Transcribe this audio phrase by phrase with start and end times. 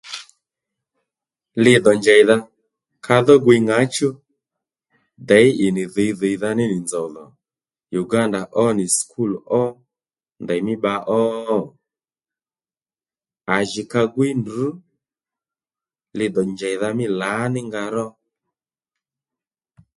[1.63, 2.35] Li dò njèydha
[3.05, 4.09] ka dho gwiy ŋǎchú
[5.29, 7.25] děy ì nì dhǐy dhìydha ní nì nzòw dhò
[8.01, 9.63] Uganda ó nì sùkúl ó
[10.43, 11.21] ndèymí bba ó?
[13.53, 14.67] À jì ka gwíy ndrǔ
[16.17, 18.07] li dò njèydha mí lǎní nga ró